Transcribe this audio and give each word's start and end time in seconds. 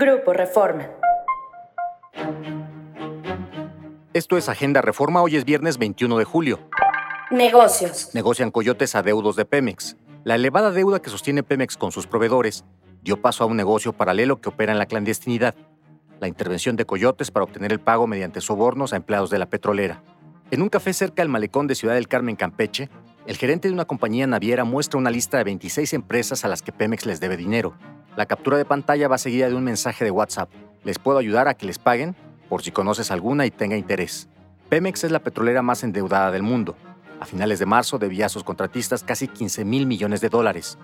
Grupo 0.00 0.32
Reforma. 0.32 0.88
Esto 4.12 4.36
es 4.36 4.48
Agenda 4.48 4.80
Reforma, 4.80 5.22
hoy 5.22 5.34
es 5.34 5.44
viernes 5.44 5.76
21 5.76 6.18
de 6.18 6.24
julio. 6.24 6.60
Negocios. 7.32 8.10
Negocian 8.14 8.52
coyotes 8.52 8.94
a 8.94 9.02
deudos 9.02 9.34
de 9.34 9.44
Pemex. 9.44 9.96
La 10.22 10.36
elevada 10.36 10.70
deuda 10.70 11.02
que 11.02 11.10
sostiene 11.10 11.42
Pemex 11.42 11.76
con 11.76 11.90
sus 11.90 12.06
proveedores 12.06 12.64
dio 13.02 13.20
paso 13.20 13.42
a 13.42 13.48
un 13.48 13.56
negocio 13.56 13.92
paralelo 13.92 14.40
que 14.40 14.50
opera 14.50 14.70
en 14.70 14.78
la 14.78 14.86
clandestinidad. 14.86 15.56
La 16.20 16.28
intervención 16.28 16.76
de 16.76 16.86
coyotes 16.86 17.32
para 17.32 17.42
obtener 17.42 17.72
el 17.72 17.80
pago 17.80 18.06
mediante 18.06 18.40
sobornos 18.40 18.92
a 18.92 18.96
empleados 18.98 19.30
de 19.30 19.40
la 19.40 19.46
petrolera. 19.46 20.04
En 20.52 20.62
un 20.62 20.68
café 20.68 20.92
cerca 20.92 21.22
del 21.22 21.28
malecón 21.28 21.66
de 21.66 21.74
Ciudad 21.74 21.94
del 21.94 22.06
Carmen, 22.06 22.36
Campeche, 22.36 22.88
el 23.26 23.36
gerente 23.36 23.66
de 23.66 23.74
una 23.74 23.84
compañía 23.84 24.28
naviera 24.28 24.62
muestra 24.62 25.00
una 25.00 25.10
lista 25.10 25.38
de 25.38 25.44
26 25.44 25.92
empresas 25.92 26.44
a 26.44 26.48
las 26.48 26.62
que 26.62 26.70
Pemex 26.70 27.04
les 27.04 27.18
debe 27.18 27.36
dinero. 27.36 27.74
La 28.18 28.26
captura 28.26 28.56
de 28.56 28.64
pantalla 28.64 29.06
va 29.06 29.16
seguida 29.16 29.48
de 29.48 29.54
un 29.54 29.62
mensaje 29.62 30.04
de 30.04 30.10
WhatsApp. 30.10 30.50
Les 30.82 30.98
puedo 30.98 31.18
ayudar 31.18 31.46
a 31.46 31.54
que 31.54 31.66
les 31.66 31.78
paguen 31.78 32.16
por 32.48 32.62
si 32.62 32.72
conoces 32.72 33.12
alguna 33.12 33.46
y 33.46 33.52
tenga 33.52 33.76
interés. 33.76 34.28
Pemex 34.68 35.04
es 35.04 35.12
la 35.12 35.20
petrolera 35.20 35.62
más 35.62 35.84
endeudada 35.84 36.32
del 36.32 36.42
mundo. 36.42 36.74
A 37.20 37.26
finales 37.26 37.60
de 37.60 37.66
marzo 37.66 37.96
debía 37.96 38.26
a 38.26 38.28
sus 38.28 38.42
contratistas 38.42 39.04
casi 39.04 39.28
15 39.28 39.64
mil 39.64 39.86
millones 39.86 40.20
de 40.20 40.30
dólares. 40.30 40.78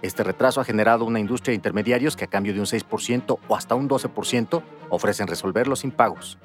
Este 0.00 0.24
retraso 0.24 0.62
ha 0.62 0.64
generado 0.64 1.04
una 1.04 1.20
industria 1.20 1.52
de 1.52 1.56
intermediarios 1.56 2.16
que 2.16 2.24
a 2.24 2.28
cambio 2.28 2.54
de 2.54 2.60
un 2.60 2.64
6% 2.64 3.38
o 3.46 3.54
hasta 3.54 3.74
un 3.74 3.86
12% 3.86 4.62
ofrecen 4.88 5.26
resolver 5.26 5.68
los 5.68 5.84
impagos. 5.84 6.38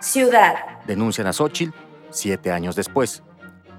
Ciudad. 0.00 0.54
Denuncian 0.86 1.26
a 1.26 1.34
Xochitl 1.34 1.76
siete 2.08 2.50
años 2.50 2.76
después. 2.76 3.22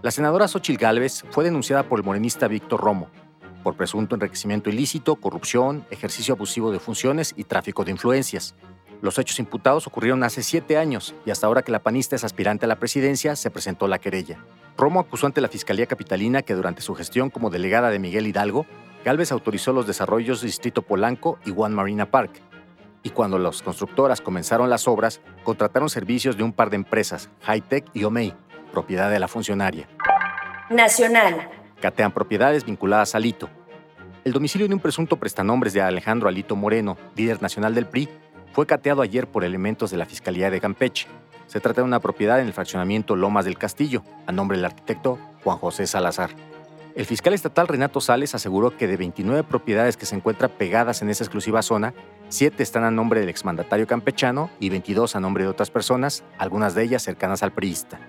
La 0.04 0.12
senadora 0.12 0.48
Xochitl 0.48 0.80
Gálvez 0.80 1.24
fue 1.32 1.44
denunciada 1.44 1.82
por 1.90 1.98
el 1.98 2.06
morenista 2.06 2.48
Víctor 2.48 2.82
Romo 2.82 3.10
por 3.68 3.76
presunto 3.76 4.16
enriquecimiento 4.16 4.70
ilícito, 4.70 5.18
corrupción, 5.18 5.86
ejercicio 5.92 6.36
abusivo 6.36 6.72
de 6.72 6.80
funciones 6.80 7.34
y 7.36 7.44
tráfico 7.44 7.84
de 7.84 7.92
influencias. 7.92 8.56
Los 9.02 9.20
hechos 9.20 9.40
imputados 9.40 9.86
ocurrieron 9.88 10.24
hace 10.24 10.42
siete 10.42 10.78
años 10.78 11.14
y 11.26 11.32
hasta 11.32 11.48
ahora 11.48 11.64
que 11.64 11.74
la 11.74 11.84
panista 11.84 12.16
es 12.16 12.24
aspirante 12.24 12.64
a 12.64 12.70
la 12.70 12.80
presidencia 12.80 13.36
se 13.36 13.52
presentó 13.52 13.90
la 13.90 14.00
querella. 14.00 14.38
Romo 14.78 15.02
acusó 15.02 15.26
ante 15.26 15.42
la 15.42 15.50
Fiscalía 15.50 15.86
Capitalina 15.86 16.44
que 16.44 16.54
durante 16.54 16.82
su 16.82 16.96
gestión 16.96 17.30
como 17.30 17.50
delegada 17.50 17.90
de 17.90 18.00
Miguel 18.00 18.28
Hidalgo, 18.28 18.66
Galvez 19.04 19.34
autorizó 19.34 19.74
los 19.74 19.86
desarrollos 19.86 20.40
de 20.40 20.48
Distrito 20.48 20.82
Polanco 20.84 21.38
y 21.46 21.52
One 21.54 21.76
Marina 21.76 22.10
Park. 22.10 22.40
Y 23.04 23.10
cuando 23.10 23.38
las 23.38 23.62
constructoras 23.62 24.22
comenzaron 24.22 24.70
las 24.70 24.88
obras, 24.88 25.20
contrataron 25.44 25.90
servicios 25.90 26.38
de 26.38 26.44
un 26.44 26.54
par 26.54 26.70
de 26.70 26.78
empresas, 26.78 27.30
Hightech 27.42 27.84
y 27.94 28.06
Omei, 28.06 28.34
propiedad 28.72 29.12
de 29.12 29.20
la 29.20 29.28
funcionaria. 29.28 29.90
Nacional. 30.70 31.57
Catean 31.82 32.12
propiedades 32.12 32.66
vinculadas 32.66 33.14
a 33.14 33.18
Alito. 33.18 33.50
El 34.24 34.34
domicilio 34.34 34.68
de 34.68 34.74
un 34.74 34.80
presunto 34.80 35.18
prestanombres 35.18 35.74
de 35.74 35.82
Alejandro 35.82 36.28
Alito 36.28 36.56
Moreno, 36.56 36.98
líder 37.16 37.42
nacional 37.42 37.76
del 37.76 37.86
PRI, 37.86 38.10
fue 38.52 38.66
cateado 38.66 39.02
ayer 39.02 39.28
por 39.28 39.44
elementos 39.44 39.92
de 39.92 39.98
la 39.98 40.06
Fiscalía 40.06 40.50
de 40.50 40.60
Campeche. 40.60 41.08
Se 41.46 41.60
trata 41.60 41.82
de 41.82 41.88
una 41.88 42.00
propiedad 42.00 42.40
en 42.40 42.48
el 42.48 42.54
fraccionamiento 42.54 43.16
Lomas 43.16 43.46
del 43.46 43.58
Castillo, 43.58 44.04
a 44.26 44.32
nombre 44.32 44.58
del 44.58 44.66
arquitecto 44.66 45.20
Juan 45.44 45.58
José 45.58 45.86
Salazar. 45.88 46.32
El 46.96 47.06
fiscal 47.06 47.36
estatal 47.36 47.68
Renato 47.68 48.02
Sales 48.02 48.34
aseguró 48.34 48.76
que 48.76 48.88
de 48.88 48.98
29 48.98 49.44
propiedades 49.44 49.96
que 49.96 50.08
se 50.08 50.16
encuentran 50.16 50.50
pegadas 50.58 51.04
en 51.04 51.12
esa 51.12 51.24
exclusiva 51.24 51.62
zona, 51.62 51.94
7 52.30 52.64
están 52.64 52.84
a 52.84 52.92
nombre 52.92 53.20
del 53.20 53.30
exmandatario 53.30 53.86
campechano 53.86 54.50
y 54.60 54.70
22 54.70 55.16
a 55.16 55.20
nombre 55.20 55.44
de 55.44 55.50
otras 55.50 55.70
personas, 55.70 56.24
algunas 56.40 56.74
de 56.74 56.84
ellas 56.84 57.04
cercanas 57.04 57.44
al 57.44 57.52
priista. 57.54 58.00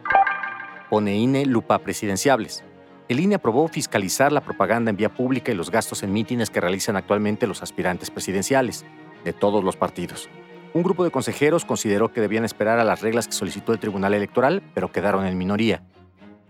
Pone 0.88 1.16
INE 1.16 1.44
lupa 1.44 1.78
presidenciables. 1.80 2.64
El 3.08 3.20
INE 3.20 3.36
aprobó 3.36 3.66
fiscalizar 3.68 4.32
la 4.32 4.42
propaganda 4.42 4.90
en 4.90 4.96
vía 4.96 5.08
pública 5.08 5.50
y 5.50 5.54
los 5.54 5.70
gastos 5.70 6.02
en 6.02 6.12
mítines 6.12 6.50
que 6.50 6.60
realizan 6.60 6.94
actualmente 6.94 7.46
los 7.46 7.62
aspirantes 7.62 8.10
presidenciales 8.10 8.84
de 9.24 9.32
todos 9.32 9.64
los 9.64 9.76
partidos. 9.76 10.28
Un 10.74 10.82
grupo 10.82 11.04
de 11.04 11.10
consejeros 11.10 11.64
consideró 11.64 12.12
que 12.12 12.20
debían 12.20 12.44
esperar 12.44 12.78
a 12.78 12.84
las 12.84 13.00
reglas 13.00 13.26
que 13.26 13.32
solicitó 13.32 13.72
el 13.72 13.78
Tribunal 13.78 14.12
Electoral, 14.12 14.62
pero 14.74 14.92
quedaron 14.92 15.24
en 15.24 15.38
minoría. 15.38 15.82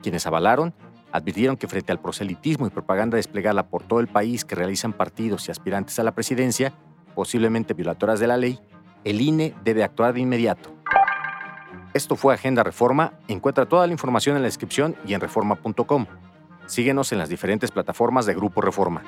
Quienes 0.03 0.27
avalaron 0.27 0.75
advirtieron 1.13 1.57
que 1.57 1.69
frente 1.69 1.93
al 1.93 2.01
proselitismo 2.01 2.67
y 2.67 2.71
propaganda 2.71 3.17
desplegada 3.17 3.69
por 3.69 3.85
todo 3.85 4.01
el 4.01 4.09
país 4.09 4.45
que 4.45 4.57
realizan 4.57 4.93
partidos 4.93 5.47
y 5.47 5.53
aspirantes 5.53 5.99
a 6.01 6.03
la 6.03 6.13
presidencia, 6.13 6.73
posiblemente 7.15 7.73
violatoras 7.73 8.19
de 8.19 8.27
la 8.27 8.37
ley, 8.37 8.59
el 9.05 9.21
INE 9.21 9.55
debe 9.63 9.85
actuar 9.85 10.13
de 10.13 10.21
inmediato. 10.21 10.75
Esto 11.95 12.17
fue 12.17 12.35
Agenda 12.35 12.65
Reforma. 12.65 13.13
Encuentra 13.29 13.67
toda 13.67 13.87
la 13.87 13.93
información 13.93 14.37
en 14.37 14.43
la 14.43 14.49
descripción 14.49 14.97
y 15.07 15.15
en 15.15 15.21
reforma.com. 15.21 16.07
Síguenos 16.69 17.13
en 17.13 17.19
las 17.19 17.31
diferentes 17.31 17.71
plataformas 17.71 18.27
de 18.27 18.35
Grupo 18.35 18.61
Reforma. 18.61 19.03